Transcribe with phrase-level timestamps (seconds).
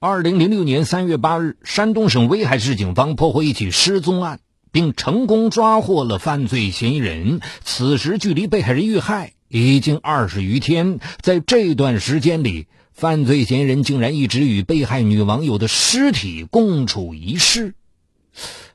[0.00, 4.38] 二零零六年三月八日，山东省威海市警方破获一起失踪案，
[4.70, 7.40] 并成功抓获了犯罪嫌疑人。
[7.64, 17.74] 此时距离被害人遇害已经二十余天，在这段时间里，犯罪嫌疑人竟然一直与被害女网友的尸体共处一室。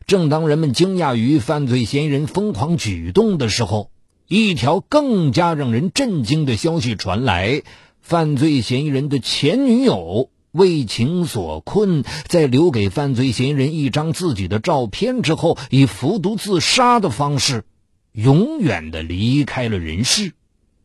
[0.05, 3.91] 正当人们惊讶于犯罪嫌疑人疯狂举动的时候，
[4.27, 7.61] 一条更加让人震惊的消息传来：
[8.01, 10.29] 犯罪嫌疑人的前女友。
[10.53, 17.65] 为情所困，在留给犯罪嫌疑人一张自己的照片之后，以服毒自杀的方式，
[18.11, 20.33] 永远的离开了人世。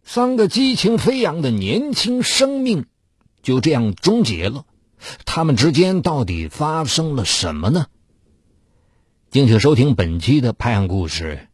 [0.02, 2.86] 三个激情飞扬的年轻生命
[3.42, 4.64] 就这样终结了。
[5.26, 7.88] 他们之间到底发生了什么呢？
[9.30, 11.48] 敬请收听本期的拍案故事：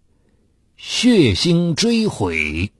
[0.76, 2.70] 血腥追悔。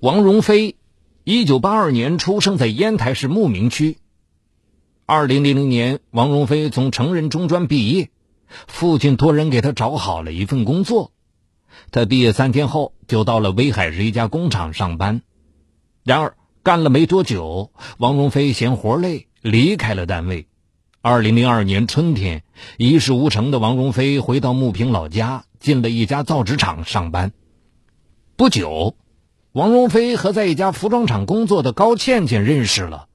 [0.00, 0.76] 王荣飞。
[1.24, 3.98] 一九八二年出生在烟台市牧民区。
[5.06, 8.10] 二零零零年，王荣飞从成人中专毕业，
[8.66, 11.12] 父亲托人给他找好了一份工作。
[11.92, 15.22] 他毕业三天后就到了威海市一家工厂上班。
[16.02, 20.48] 然而，干了没多久，王荣飞嫌活累，离开了单位。
[21.02, 22.42] 二零零二年春天，
[22.78, 27.30] 一事无成的王荣飞回到牟平老家，进了一家造纸厂上班。
[28.34, 28.96] 不久。
[29.52, 33.06] 王荣飞和在一家服装厂工作的高倩倩认识了。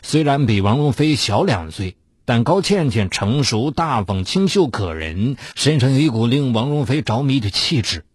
[0.00, 8.06] 虽然比王荣飞小两岁，但高倩倩成熟大方、清秀可人，身上有一股令王荣飞着迷的气质。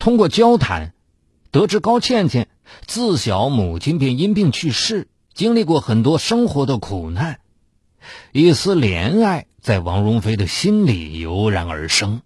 [0.00, 0.92] 通过交谈，
[1.52, 2.48] 得知高倩倩
[2.84, 7.38] 自小母亲便因病去世，经历过很多生活的苦难，
[8.32, 12.22] 一丝怜爱在王荣飞的心里油然而生。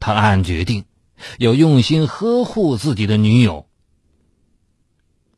[0.00, 0.87] 他暗暗决定。
[1.38, 3.66] 要用心呵护自己的女友，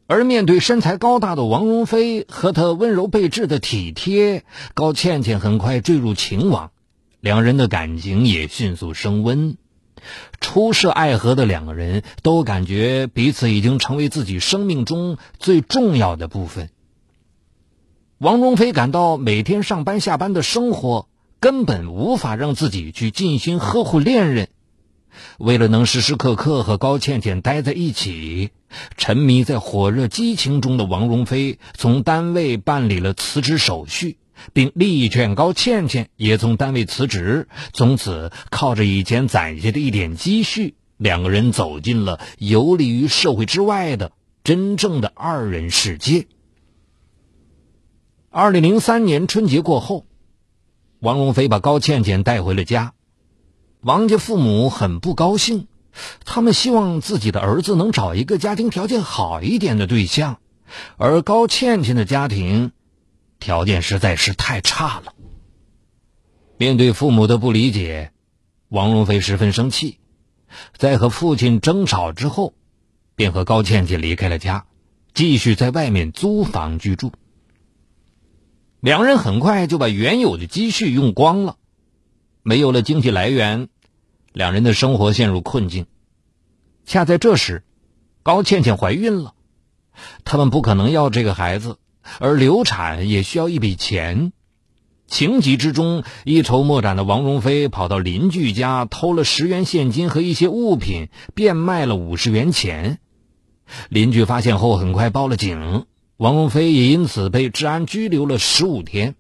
[0.07, 6.73] 而面对身材高大的王荣飞和他温柔备至的体贴，高倩倩很快坠入情网，
[7.21, 9.57] 两人的感情也迅速升温。
[10.41, 16.71] 初涉爱河的两个人都感觉彼此已经成为自己生命中最重要的部分。
[18.17, 24.49] 王荣飞感到每天上班下班的生活根本无法让自己去尽心呵护恋人。
[25.39, 28.51] 为了能时时刻刻和高倩倩待在一起，
[28.97, 34.19] 沉迷在火热激情中的王荣飞从单位办理了辞职手续，
[34.53, 37.49] 并力劝高倩倩也从单位辞职。
[37.73, 44.13] 从此，靠着以前攒下的一点积蓄，两个人走进了游离于社会之外的
[44.45, 46.27] 真正的二人世界。
[48.31, 50.07] 二零零三年春节过后，
[51.01, 52.93] 王荣飞把高倩倩带回了家。
[53.83, 55.67] 王家父母很不高兴，
[56.27, 60.39] 他们希望自己的儿子能找一个家庭条件好一点的对象，
[60.99, 62.73] 而高倩倩的家庭
[63.39, 65.15] 条件实在是太差了。
[66.59, 68.13] 面对父母的不理解，
[68.69, 69.99] 王荣飞十分生气，
[70.77, 72.53] 在和父亲争吵之后，
[73.17, 74.67] 便和高倩倩离开了家，
[75.15, 77.13] 继续在外面租房居住。
[78.81, 81.57] 两人很快就把原有的积蓄用光了。
[82.43, 83.69] 没有了经济来源，
[84.33, 85.87] 两人的生活陷入困境。
[86.85, 87.65] 恰在这时，
[88.23, 89.35] 高倩倩怀孕了，
[90.25, 91.77] 他们不可能要这个孩子，
[92.19, 94.33] 而流产也需要一笔钱。
[95.07, 103.01] 情急之中，一筹莫展的王荣飞跑到邻居家偷了十元现金和一些物品，变卖了五十元钱。
[103.89, 105.85] 邻居发现后，很快报了警，
[106.17, 109.17] 王荣飞也因此被治安拘留了十五天。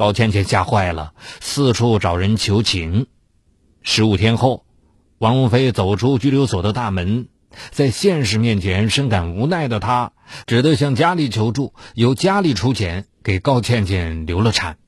[0.00, 1.12] 高倩倩吓坏了，
[1.42, 3.06] 四处找人求情。
[3.82, 4.64] 十五天后，
[5.18, 7.28] 王荣飞走出拘留所的大门，
[7.70, 10.12] 在现实面前深感无奈的他，
[10.46, 14.78] 只得向家里求助，由家里出钱给高倩倩流了产。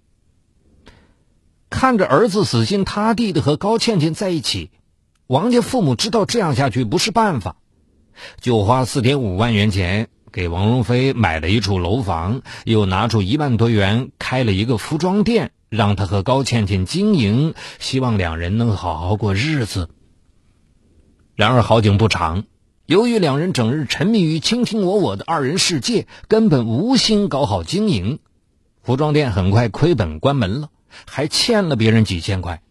[1.69, 4.71] 看着儿子死心塌地的和高倩倩在一起，
[5.27, 7.57] 王家父母知道这样下去不是办法，
[8.41, 10.09] 就花四点五万元钱。
[10.33, 19.91] 给王荣飞买了一处楼房，又拿出一万多元开了一个服装店，让他和高倩倩经营，希望两人能好好过日子。
[21.37, 22.45] 然而好景不长，
[22.87, 28.19] 由于两人整日沉迷于卿卿我我的二人世界，根本无心搞好经营，
[28.83, 30.71] 服装店很快亏本关门了，
[31.07, 32.63] 还欠了别人几千块。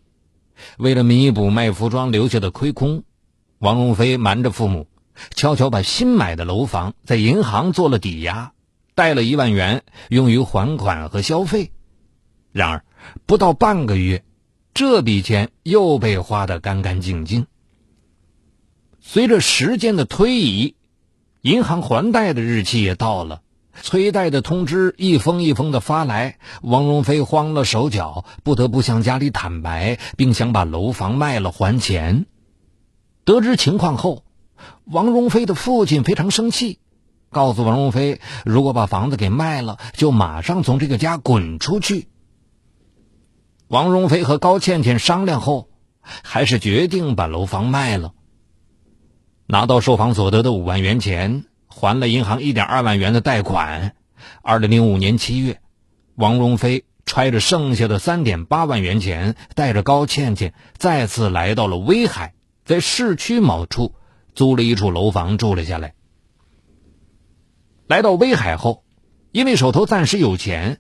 [0.78, 3.04] 为了弥补卖服装留下的亏空，
[3.60, 4.88] 王荣飞瞒着父母。
[5.36, 8.54] 悄悄把新买的楼房在银行做了抵押，
[8.96, 11.72] 贷了一万元用于还款和消费。
[12.52, 12.86] 然而，
[13.26, 14.24] 不到半个月，
[14.74, 17.48] 这笔钱又被花得干干净净。
[19.00, 20.76] 随着时间的推移，
[21.42, 23.42] 银行还贷的日期也到了，
[23.82, 32.26] 催贷的通知一封一封的发来，王荣飞慌了手脚，不得不向家里坦白，并想把楼房卖了还钱。
[33.24, 34.24] 得知情况后，
[34.86, 36.80] 王荣飞的父亲非常生气，
[37.30, 42.08] 告诉王荣飞，如果把房子给卖了，就马上从这个家滚出去。
[43.68, 45.70] 王荣飞和高倩倩商量后，
[46.02, 48.14] 还是决定把楼房卖了。
[49.46, 53.96] 拿到售房所得的五万元钱，还了银行一点二万元的贷款。
[54.42, 55.60] 二零零五年七月，
[56.16, 62.34] 王荣飞揣着剩下的三点八万元钱，带着高倩倩再次来到了威海，
[62.66, 63.96] 在市区某处
[64.34, 65.94] 租了一处楼房住了下来。
[67.88, 68.84] 来到威海后，
[69.32, 70.80] 因为手头暂时有钱。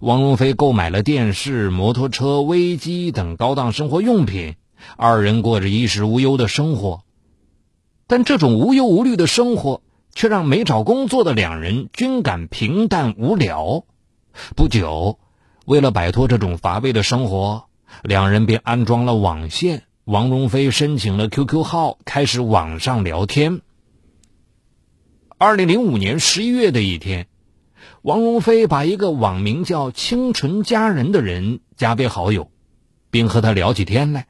[0.00, 4.56] 王荣飞购买了电视、摩托车、微机等高档生活用品，
[4.96, 7.02] 二人过着衣食无忧的生活。
[8.06, 9.82] 但这种无忧无虑的生活，
[10.14, 13.84] 却让没找工作的两人均感平淡无聊。
[14.56, 15.18] 不久，
[15.66, 17.66] 为了摆脱这种乏味的生活，
[18.02, 19.82] 两人便安装了网线。
[20.04, 23.62] 王荣飞申请了 QQ 号，开始网上聊天。
[25.38, 27.26] 二零零五年十一月的一天。
[28.02, 32.50] 王荣飞把一个网名叫“清纯佳人”的人加为好友，
[33.10, 34.26] 并和他聊起天来。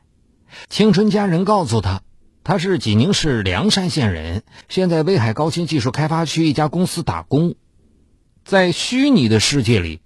[0.68, 2.02] 清纯佳人告诉他，
[2.44, 7.56] 他是济宁市梁山县人，现在威海高新技术开发区一家公司打工。
[8.44, 9.98] 在虚拟的世界里，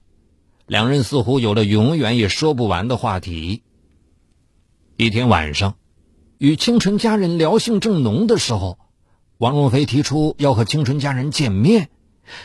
[0.67, 3.65] 两人似乎有了永远也说不完的话题。
[5.01, 5.77] 一天晚上，
[6.39, 8.81] 与清纯佳人聊性正浓的时候，
[9.37, 11.89] 王荣飞提出要和清纯佳人见面。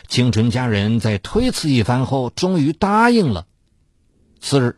[0.06, 3.48] 清纯家人在推辞一番后，终于答应了。
[4.40, 4.76] 次日，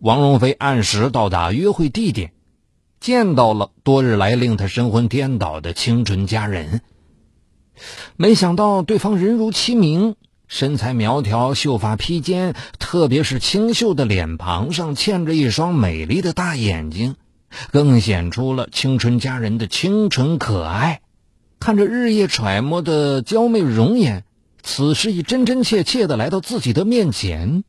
[0.00, 2.32] 王荣飞按时到达约会地点，
[2.98, 6.80] 见到了多日来令他神魂颠倒的清纯佳人。
[8.16, 10.16] 没想到对方人如其名，
[10.48, 17.16] 身材苗条，秀发披肩，特别是清秀的脸庞上嵌着一双美丽的大眼睛，
[17.70, 21.02] 更显出了青春佳人的清纯可爱。
[21.60, 24.24] 看着日夜揣摩的娇媚容颜，
[24.62, 27.62] 此时已真真切切的来到自己的面前。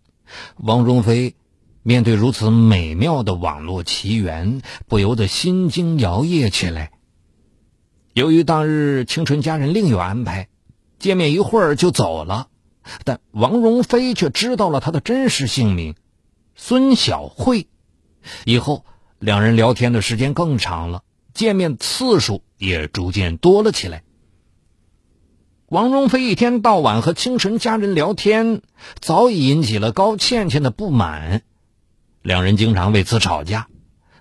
[0.56, 1.36] 王荣飞
[1.84, 6.92] 面对如此美妙的网络奇缘，不由得心惊摇曳起来。
[8.14, 10.48] 由于当日青春佳人另有安排，
[10.98, 12.48] 见面一会儿就走了。
[13.04, 15.96] 但王荣飞却知道了他的真实姓名——
[16.56, 17.68] 孙小慧。
[18.46, 18.86] 以后
[19.20, 21.04] 两人聊天的时间更长了。
[21.32, 24.04] 见面次数也逐渐多了起来。
[25.68, 28.62] 王荣飞一天到晚和清晨家人聊天，
[29.00, 31.44] 早已引起了高倩倩的不满，
[32.24, 33.68] 两人经常为此吵架。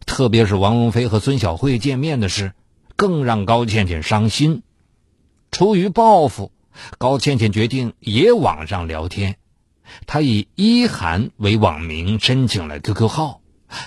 [0.07, 2.53] 特别是王荣飞和孙小慧见面的事，
[2.95, 4.63] 更让高倩倩伤心。
[5.51, 6.53] 出于报复，
[6.99, 9.37] 高倩倩决定也网上聊天。
[10.07, 13.41] 她以一涵为网名，申请了 QQ 号。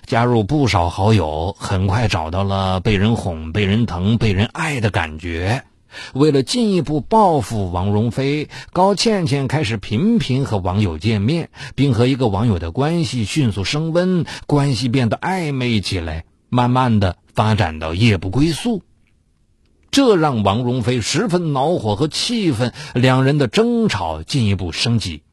[0.06, 5.64] 加入不少好友，很快找到了被人哄、被人疼、被人爱的感觉。
[6.14, 18.84] 为了进一步报复王荣飞，高倩倩开始频频和网友见面，并和一个网友的关系迅速升温，关系变得暧昧起来，慢慢的发展到夜不归宿。
[19.92, 25.24] 这让王荣飞十分恼火和气愤，两人的争吵进一步升级。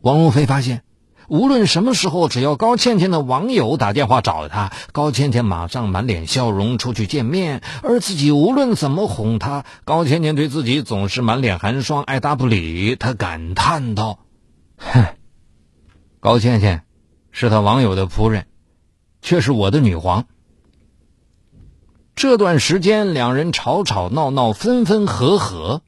[0.00, 0.82] 王荣飞发现。
[1.28, 7.62] 无论什么时候，只要高倩倩的网友打电话找他，高倩倩马上满脸笑容出去见面。
[7.82, 12.94] 而自己无论怎么哄她，高倩倩对自己总是满脸寒霜，爱答不理。
[12.94, 14.20] 他感叹道
[14.78, 15.04] ：“哼，
[16.20, 16.84] 高倩倩
[17.32, 18.46] 是他网友的仆人，
[19.20, 20.26] 却是我的女皇。”
[22.16, 25.82] 这段时间，两人吵吵闹闹，分分合合。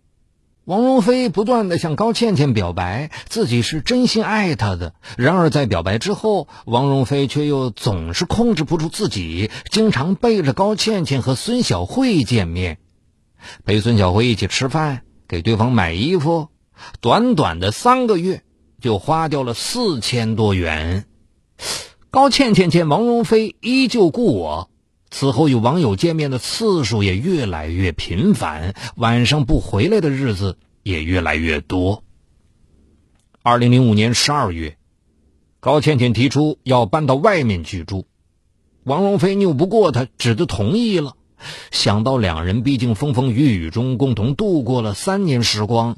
[0.67, 4.93] 王荣飞不断的向高倩倩表白，自己是真心爱她的。
[5.17, 12.77] 然而在表白之后，王荣飞却又总是控制不住自己，经常背着高倩倩和孙小慧见面，
[13.65, 16.49] 陪孙小慧一起吃饭，给对方买衣服。
[17.01, 18.43] 短短的三个月，
[18.83, 21.07] 就花掉了四千多元。
[22.11, 24.69] 高倩倩见王荣飞依旧故我。
[25.11, 32.05] 此后与网友见面的次数也越来越频繁，晚上不回来的日子也越来越多。
[33.43, 34.77] 二零零五年十二月，
[35.61, 38.07] 高倩倩提出要搬到外面居住，
[38.85, 41.15] 王荣飞拗不过她，只得同意了。
[41.71, 45.97] 想到两人毕竟风风雨雨中共同度过了三年时光。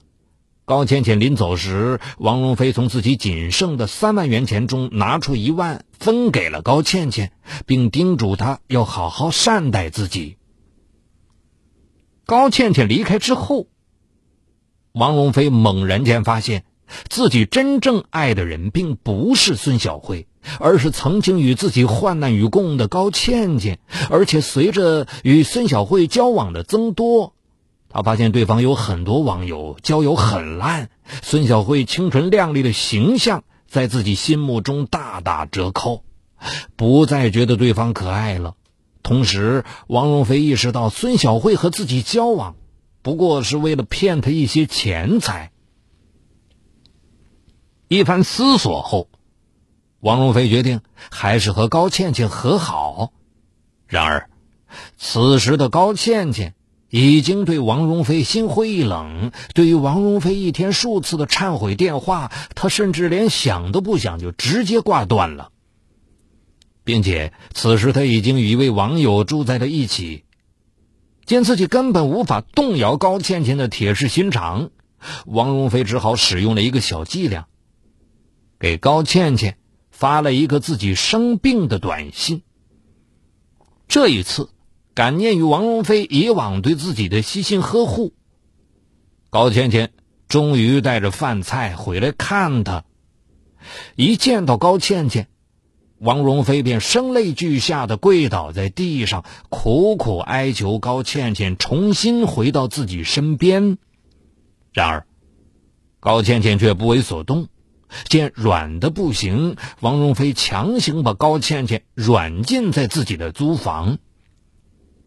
[0.67, 7.31] 高倩倩临走时，王荣飞从自己仅剩的三万元钱中拿出一万，分给了高倩倩，
[7.67, 10.37] 并叮嘱她要好好善待自己。
[12.25, 13.67] 高倩倩离开之后，
[14.93, 16.65] 王龙飞猛然间发现
[17.09, 20.27] 自己真正爱的人并不是孙小慧，
[20.59, 23.79] 而是曾经与自己患难与共的高倩倩。
[24.09, 27.35] 而且随着与孙小慧交往的增多，
[27.91, 30.89] 他发现对方有很多网友交友很烂，
[31.23, 36.05] 孙小慧清纯靓丽的形象在自己心目中大打折扣，
[36.75, 38.57] 不再觉得对方可爱了。
[39.05, 42.57] 同时，王荣飞意识到孙小慧和自己交往，
[43.01, 45.53] 不过是为了骗他一些钱财。
[47.87, 49.09] 一番思索后，
[50.01, 53.13] 王荣飞决定还是和高倩倩和好。
[53.87, 54.31] 然而，
[54.97, 56.55] 此时的高倩倩
[56.91, 59.33] 已经对王荣飞心灰意冷。
[59.55, 65.53] 对于王荣飞一天数次的忏悔电话，他甚至连想都不想就直接挂断了。
[66.83, 70.25] 并且此时他已经与一位网友住在了一起，
[71.25, 74.71] 见自己根本无法动摇高倩倩的铁石心肠，
[75.27, 77.47] 王荣飞只好使用了一个小伎俩，
[78.59, 79.59] 给高倩倩
[79.91, 82.43] 发了一个自己生病的短信。
[83.87, 84.49] 这一次，
[84.95, 88.13] 感念于王荣飞以往对自己的悉心呵护，
[89.31, 89.93] 高倩倩
[90.29, 92.85] 终于带着饭菜回来看他。
[93.97, 95.29] 一见到高倩倩。
[95.99, 103.77] 王荣飞便声泪俱下的跪倒在地上，苦苦哀求高倩倩重新回到自己身边。
[104.73, 105.07] 然而，
[106.01, 107.49] 高倩倩却不为所动。
[108.05, 113.99] 见软的不行，王荣飞强行把高倩倩软禁在自己的租房，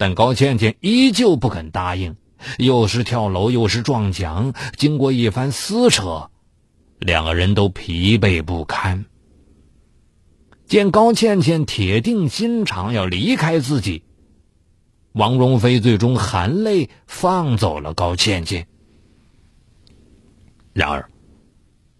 [0.03, 2.17] 但高倩倩依旧不肯答应，
[2.57, 4.53] 又是跳楼又是撞墙。
[4.75, 6.29] 经过一番撕扯，
[6.99, 9.05] 两个人都疲惫不堪。
[10.65, 14.03] 见高倩倩铁定心肠要离开自己，
[15.13, 18.67] 王荣飞最终含泪放走了高倩倩。
[20.73, 21.09] 然而，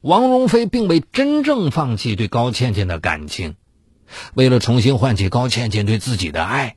[0.01, 3.55] 王荣飞并未真正放弃对高倩倩的感情。
[4.33, 6.75] 为了重新唤起高倩倩对自己的爱，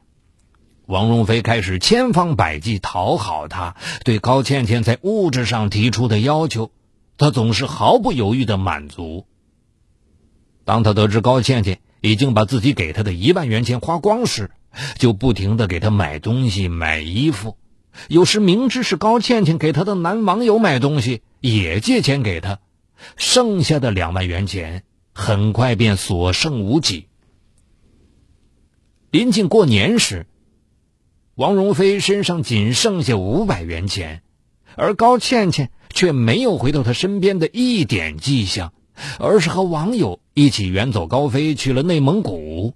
[0.87, 3.77] 王荣飞开始千方百计讨好她。
[4.05, 6.71] 对高倩倩在物质上提出的要求，
[7.19, 9.27] 他总是毫不犹豫的满足。
[10.65, 14.51] 当他得知高倩倩已经把自己给他的一万元钱花光时，
[14.99, 17.57] 就不停的给他买东西、买衣服。
[18.09, 22.59] 有时明知是高倩倩给他的男网友买东西，也借钱给他。
[23.17, 27.09] 剩下的两万元钱很快便所剩无几。
[29.11, 30.27] 临近过年时，
[31.37, 34.23] 王荣飞身上仅剩下五百元钱，
[34.75, 38.73] 而高倩倩却没有回到他身边的一点迹象。
[39.19, 42.75] 而是和网友一起远走高飞去了内蒙古。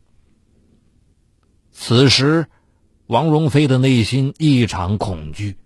[1.72, 2.46] 此时，
[3.06, 5.56] 王荣飞的内心异常恐惧，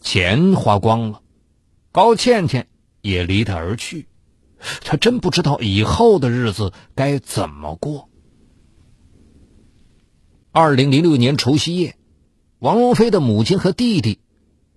[0.00, 1.20] 钱花光了，
[1.92, 2.68] 高倩倩
[3.02, 4.06] 也离他而去，
[4.82, 8.08] 他真不知道以后的日子该怎么过。
[10.52, 11.94] 二零零六年除夕夜，
[12.58, 14.18] 王荣飞的母亲和弟弟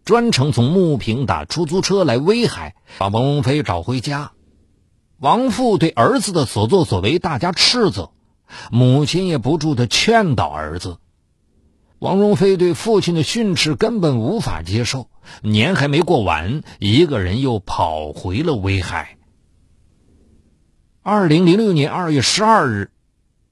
[0.06, 4.34] 专程从牟平打出租车来威海，把王荣飞找回家。
[5.18, 8.12] 王父对儿子的所作所为大加斥责，
[8.70, 11.00] 母亲也不住的劝导儿子。
[11.98, 15.10] 王荣飞对父亲的训斥根本无法接受，
[15.42, 19.18] 年还没过完，一个人又跑回了威海。
[21.02, 22.92] 二零零六年二月十二日，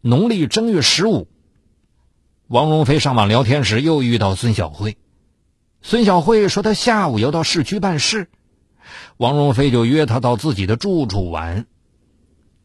[0.02, 1.28] 农历正月十五，
[2.52, 4.98] 王荣飞上网聊天时又遇到孙小慧。
[5.82, 8.28] 孙小慧说她下午要到市区办事。
[9.16, 11.66] 王荣飞就约她到自己的住处玩。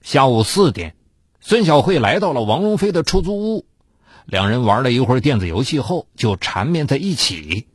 [0.03, 0.97] 下午四点，
[1.39, 3.65] 孙小慧来到了王荣飞的出租屋，
[4.25, 7.69] 两人玩了一会儿电子游戏后就缠绵在一起。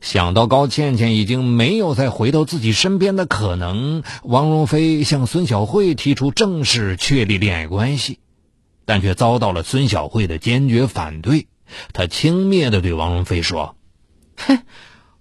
[0.00, 8.20] 想到高倩倩已经没有再回到自己身边的可能，王荣飞向孙小慧提出正式确立恋爱关系，
[8.84, 11.48] 但却遭到了孙小慧的坚决反对。
[11.92, 13.76] 他轻蔑的对王荣飞说
[14.36, 14.62] ：“哼，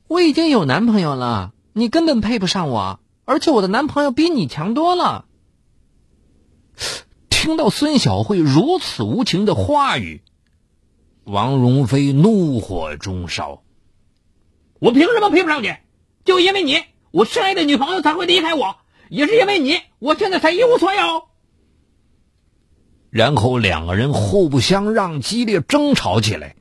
[0.07, 5.25] 我已经有男朋友了。”你根本配不上我，而且我的男朋友比你强多了。
[7.31, 10.21] 听到孙小慧如此无情的话语，
[11.23, 13.63] 王荣飞怒火中烧。
[14.77, 15.73] 我凭什么配不上你？
[16.25, 16.79] 就因为你，
[17.09, 18.77] 我深爱的女朋友才会离开我，
[19.09, 21.23] 也是因为你，我现在才一无所有。
[23.13, 26.55] 然后两个人互不相让，激烈争吵起来。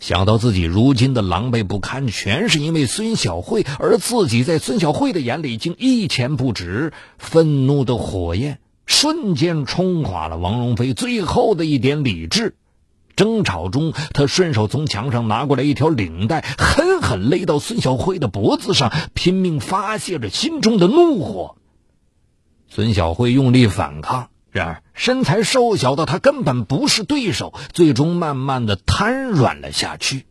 [0.00, 12.56] 想到自己如今的狼狈不堪，全是因为孙小慧，而自己在孙小慧的眼里竟一钱不值，愤怒的火焰瞬间冲垮了王荣飞最后的一点理智，
[13.14, 21.54] 争吵中，他顺手从墙上拿过来一条领带，狠狠勒到孙小慧的脖子上，拼命发泄着心中的怒火。
[22.68, 30.26] 孙小慧用力反抗，然而身材瘦小的他根本不是对手，最终慢慢的瘫软了下去。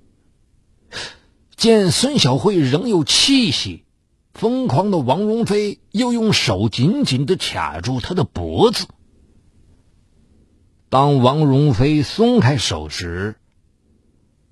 [1.55, 3.83] 见孙小慧仍有气息，
[4.33, 8.85] 疯狂的王荣飞又用手紧紧的卡住她的脖子。
[10.89, 13.37] 当王荣飞松开手时，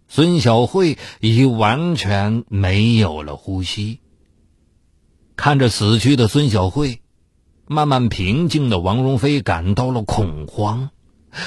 [0.08, 4.00] 孙小慧已完全没有了呼吸。
[5.36, 7.02] 看着死去的孙小慧。
[7.72, 10.90] 慢慢平静的王荣飞感到了恐慌，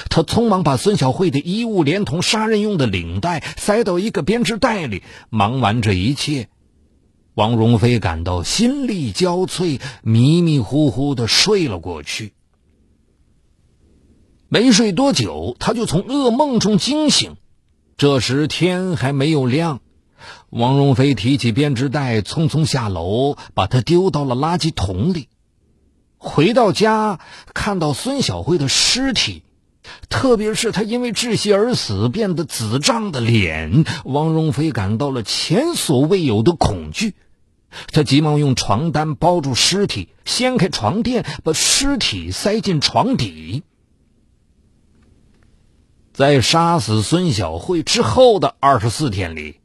[0.08, 5.02] 他匆忙把孙小慧的衣物连同杀人用的领带塞到一个编织袋里。
[5.30, 6.48] 忙完这一切，
[7.34, 12.34] 王荣飞感到心力交瘁，迷迷糊糊的睡了过去。
[14.48, 17.34] 没睡多久，他就从噩梦中惊醒。
[17.96, 19.80] 这时天还没有亮，
[20.50, 25.26] 王荣飞提起编织袋，匆匆下楼，把它丢到了垃圾桶里。
[26.24, 27.18] 回到家，
[27.52, 29.42] 看到孙小慧的尸体，
[30.08, 37.14] 特别是她因为窒息而死变得紫胀的脸，王荣飞感到了前所未有的恐惧。
[37.90, 43.64] 他急忙用床单包住尸体，掀开床垫，把尸体塞进床底。
[46.12, 49.56] 在杀死孙小慧之后的二十四天里，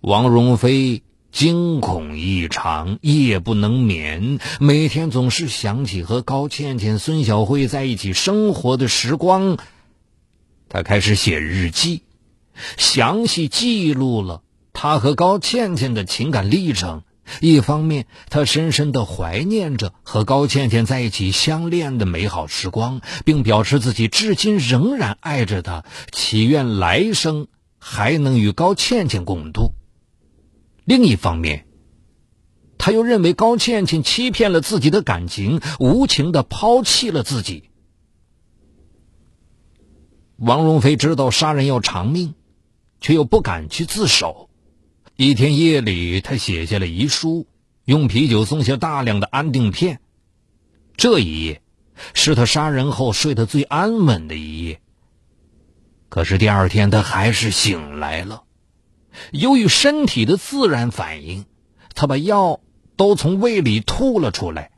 [0.00, 1.04] 王荣飞。
[1.32, 9.56] 惊恐异常，夜不能眠，每天总是想起和高倩倩、孙小慧在一起生活的时光。
[10.68, 12.02] 他开始写日记，
[12.76, 17.02] 详细记录了他和高倩倩的情感历程。
[17.40, 27.46] 一方面，他深深的怀念着和高倩倩在一起相恋的美好时光，并表示自己至今仍然爱着她，祈愿来生
[27.78, 29.74] 还能与高倩倩共度。
[30.84, 31.66] 另一方面，
[32.78, 37.70] 他又认为高倩倩欺骗了自己的感情，无情的抛弃了自己。
[40.36, 42.34] 王荣飞知道杀人要偿命，
[43.00, 44.48] 却又不敢去自首。
[45.16, 47.46] 一天夜里，他写下了遗书，
[47.84, 50.00] 用啤酒送下大量的安定片。
[50.96, 51.60] 这一夜，
[52.14, 54.80] 是他杀人后睡得最安稳的一夜。
[56.08, 58.44] 可是第二天，他还是醒来了。
[59.32, 61.44] 由于身体的自然反应，
[61.94, 62.60] 他把药
[62.96, 64.70] 都从胃里吐了出来。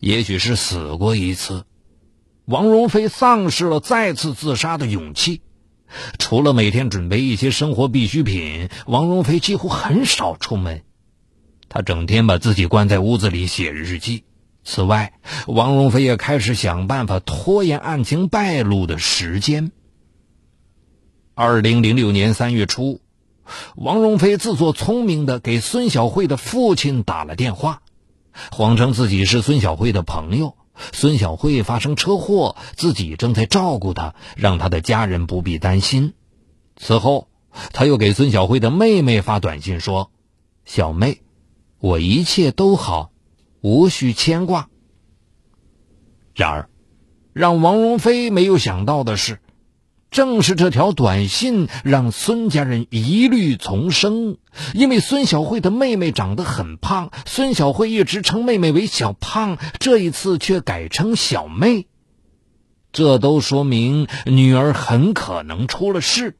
[0.00, 1.64] 也许是死过一次，
[2.44, 5.42] 王荣飞丧失了再次自杀的勇气。
[6.18, 10.82] 除了每天准备一些生活必需品，王荣飞几乎很少出门。
[11.68, 14.24] 他整天把自己关在屋子里写日记。
[14.64, 15.14] 此外，
[15.46, 19.72] 王荣飞也开始想办法拖延案情败露的时间。
[21.40, 23.00] 二零零六年三月初，
[23.76, 27.82] 王荣飞自作聪明的给孙小慧的父亲打了电话，
[28.50, 30.56] 谎称自己是孙小慧的朋友，
[30.92, 36.14] 孙小慧发生车祸，自己正在照顾她，让她的家人不必担心。
[36.76, 37.28] 此后，
[37.72, 40.10] 他又给孙小慧的妹妹发短信说
[40.66, 41.22] ：“小妹，
[41.78, 43.12] 我一切都好，
[43.60, 44.68] 无需牵挂。”
[46.34, 46.68] 然而，
[47.32, 49.38] 让王荣飞没有想到的是。
[50.10, 54.38] 正是这条短信让孙家人疑虑丛生，
[54.72, 61.86] 因为孙小慧的妹妹长得很胖，孙小慧一直称妹妹为小胖，这一次却改称小妹，
[62.90, 66.36] 这都说明女儿很可能出了事。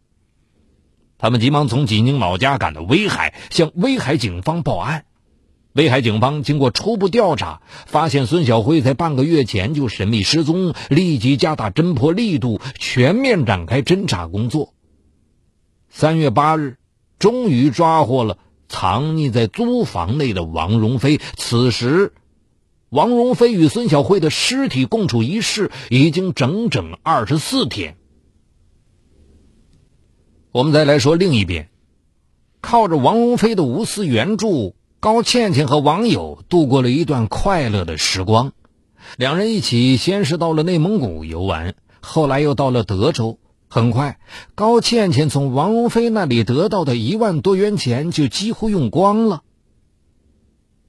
[1.19, 5.05] 他们急忙从济宁老家赶到威海，向威海警方报案。
[5.75, 14.75] 威海警方经过初步调查，发现孙小辉在半个月前就神秘失踪，立即加大侦破力度，全面展开侦查工作。
[15.89, 16.79] 三月八日，
[17.19, 21.21] 终于抓获了藏匿在租房内的王荣飞。
[21.37, 22.13] 此时，
[22.89, 27.97] 王荣飞与孙小辉的尸体共处一室，已经整整二十四天。
[30.51, 31.69] 我们再来说另一边，
[32.63, 34.75] 靠着王荣飞的无私援助。
[35.01, 38.53] 高倩倩和网友度过了一段快乐的时光，
[39.17, 43.39] 两人一起先是到了内蒙古游玩，后来又到了德州。
[43.69, 44.19] 很快，
[44.57, 49.43] 高倩倩从王龙飞那里得到的一万多元钱就几乎用光了。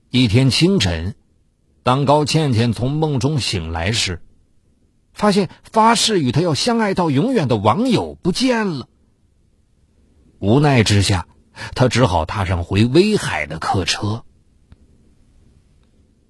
[0.10, 1.14] 一天清晨，
[1.84, 4.22] 当高倩倩从梦中醒来时，
[5.14, 8.88] 发现发誓与她要相爱到永远的网友不见了。
[10.40, 11.28] 无奈之下。
[11.76, 14.24] 他只好踏上回威海的客车。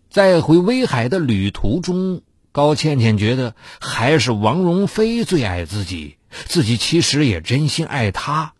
[0.10, 8.54] 在回威海的旅途中，高倩倩觉得还是王荣飞最爱自己，自己其实也真心爱他，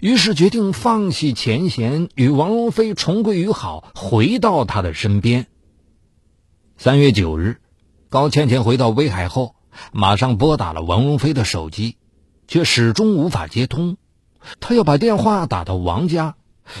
[0.00, 5.46] 于是决定放弃前嫌，与王荣飞重归于好，回到他的身边。
[6.78, 7.60] 三月九日，
[8.08, 9.54] 高倩倩回到威海后，
[9.92, 11.96] 马上拨打了王荣飞的手机，
[12.48, 13.98] 却始终无法接通。
[14.60, 16.36] 他要把电话打到王家，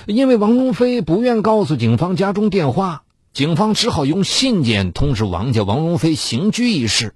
[0.06, 3.02] 因为王荣飞不愿告诉警方家中电话。
[3.32, 7.14] 警方只好用信件通知王家王荣飞刑拘一事。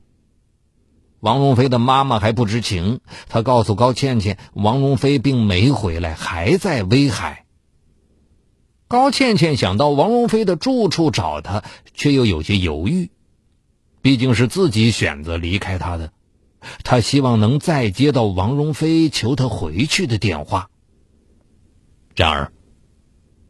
[1.18, 7.46] 王荣飞的妈妈还不知情，她告诉高倩倩，王荣飞并没回来，还在威海。
[8.86, 13.10] 高倩倩想到王荣飞的住处找他，却又有些犹豫，
[14.02, 16.12] 毕竟是自己选择离开他的，
[16.82, 20.70] 他希望能再接到王荣飞求他回去的电话。
[22.16, 22.52] 然而，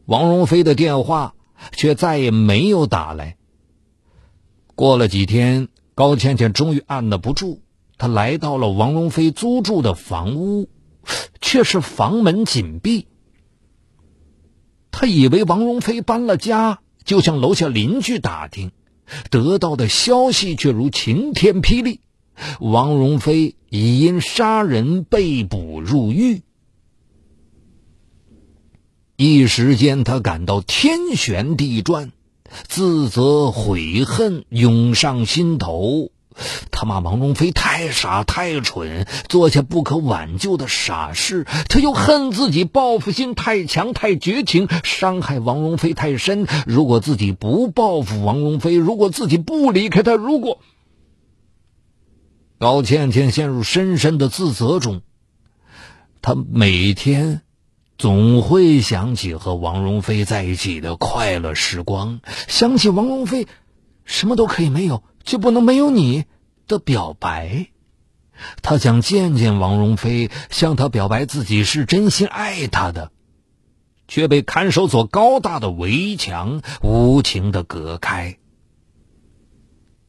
[0.05, 1.33] 王荣飞的电话。
[1.71, 3.37] 却再也没有打来。
[4.75, 7.61] 过了几天，高倩倩终于按捺不住，
[7.97, 10.69] 她来到了王荣飞租住的房屋，
[11.39, 13.07] 却是房门紧闭。
[14.91, 18.73] 她以为王荣飞搬了家，就向楼下邻居打听，
[19.31, 22.01] 得到的消息却如晴天霹雳：
[22.59, 26.41] 王荣飞已因杀人被捕入狱。
[29.17, 32.11] 一时间，他感到天旋地转，
[32.67, 36.11] 自责悔恨涌上心头。
[36.69, 46.45] 他骂王荣飞太傻太蠢，做下不可挽救的傻事；他又恨自己报复心太强太绝情，伤害王荣飞太深。
[46.67, 50.59] 如果自己不报复王荣飞，如果自己不离开他，如果……
[52.59, 55.01] 高倩倩陷入深深的自责中。
[56.21, 57.41] 她每天。
[57.97, 63.47] 总会想起和王荣飞在一起的快乐时光，想起王荣飞
[64.03, 66.25] 什么都可以没有，就不能没有你
[66.67, 67.67] 的表白。
[68.61, 73.13] 他想见见王荣飞，向他表白自己是真心爱他的，
[74.09, 78.37] 却被看守所高大的围墙无情的隔开。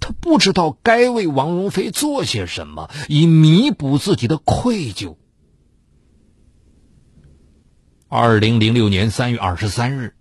[0.07, 5.17] 他不知道该为王荣飞做些什么，以弥补自己的愧疚。
[8.07, 10.15] 二零零六年三月二十三日，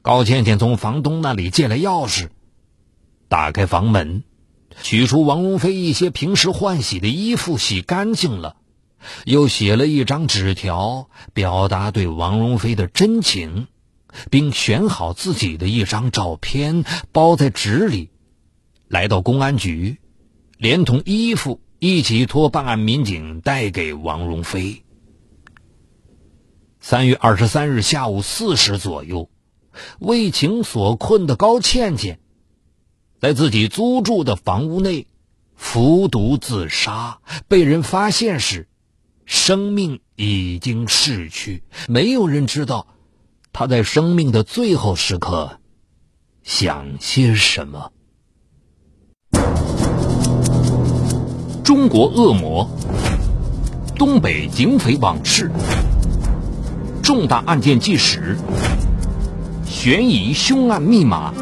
[0.00, 2.28] 高倩倩从房东那里借来钥匙，
[3.28, 4.24] 打开房门，
[4.80, 8.56] 取出王荣飞一些平时换洗的衣服，洗干净了，
[9.26, 13.66] 又写了一张纸条，表达对王荣飞的真情，
[14.30, 18.08] 并选好自己的一张照片，包在纸里，
[18.88, 19.98] 来到公安局，
[20.58, 24.84] 连同衣服一起托办案民警带给王荣飞。
[26.80, 29.30] 三月二十三日下午四时左右，
[30.00, 32.20] 为情所困的高倩倩，
[33.18, 35.06] 在自己租住的房屋内
[35.54, 37.20] 服毒自杀。
[37.48, 38.68] 被人发现时，
[39.24, 41.64] 生命已经逝去。
[41.88, 42.86] 没有人知道
[43.50, 45.58] 她在生命的最后时刻
[46.42, 47.93] 想些什么。
[51.64, 52.68] 中国恶魔，
[53.96, 55.50] 东北警匪往事。
[57.02, 58.36] 重大案件纪实，
[59.64, 61.32] 悬疑凶案密码，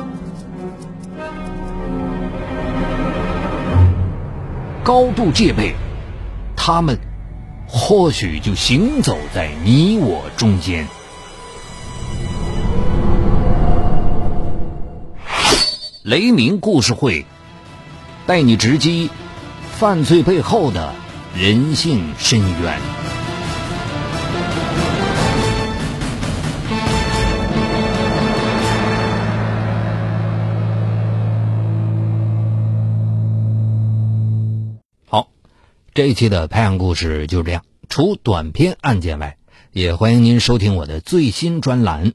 [4.85, 5.75] 高度戒备，
[6.57, 6.97] 他们
[7.67, 10.87] 或许就行走在你我中间。
[16.05, 17.27] 雷鸣故事会
[18.25, 19.11] 带你直击
[19.79, 20.95] 犯罪背后的
[21.35, 22.79] 人性深渊。
[35.09, 35.29] 好
[35.93, 37.65] 这一期的拍案故事就是这样。
[37.89, 39.37] 除短篇案件外，
[39.73, 42.13] 也欢迎您收听我的最新专栏，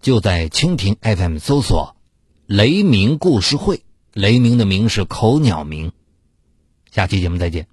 [0.00, 1.96] 就在蜻蜓 FM 搜索
[2.46, 3.82] “雷鸣故事会”。
[4.14, 5.92] 雷鸣的鸣是口鸟鸣。
[6.90, 7.66] 下期节目再见。